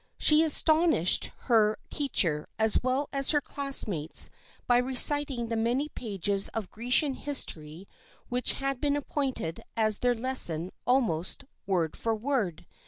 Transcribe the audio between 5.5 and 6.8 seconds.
many pages of